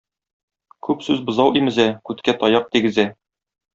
Күп 0.87 1.03
сүз 1.07 1.21
бозау 1.27 1.53
имезә, 1.61 1.87
күткә 2.11 2.35
таяк 2.45 2.73
тигезә. 2.77 3.07